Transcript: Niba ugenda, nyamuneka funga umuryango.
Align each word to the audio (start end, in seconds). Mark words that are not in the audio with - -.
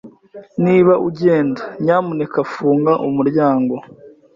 Niba 0.63 0.93
ugenda, 1.07 1.61
nyamuneka 1.83 2.39
funga 2.51 2.93
umuryango. 3.07 3.75